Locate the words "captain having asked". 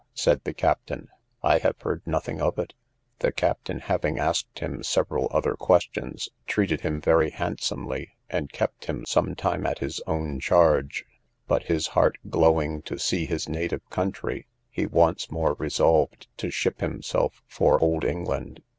3.31-4.57